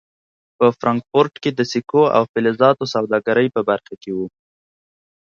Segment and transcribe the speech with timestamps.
[0.57, 4.19] په فرانکفورټ کې د سکو او فلزاتو سوداګرۍ په برخه کې و.